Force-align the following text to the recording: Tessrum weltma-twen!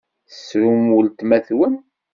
Tessrum 0.29 0.81
weltma-twen! 0.95 1.75